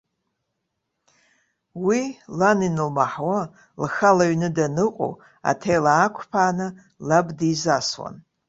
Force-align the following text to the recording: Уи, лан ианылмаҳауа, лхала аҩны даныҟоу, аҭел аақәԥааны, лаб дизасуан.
Уи, 1.85 2.01
лан 2.37 2.59
ианылмаҳауа, 2.67 3.41
лхала 3.83 4.23
аҩны 4.25 4.49
даныҟоу, 4.55 5.13
аҭел 5.49 5.85
аақәԥааны, 5.93 6.67
лаб 7.07 7.27
дизасуан. 7.37 8.15